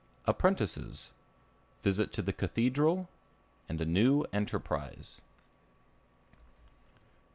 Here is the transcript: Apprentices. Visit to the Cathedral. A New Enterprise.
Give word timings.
Apprentices. 0.25 1.11
Visit 1.83 2.11
to 2.13 2.23
the 2.23 2.33
Cathedral. 2.33 3.07
A 3.69 3.73
New 3.73 4.25
Enterprise. 4.33 5.21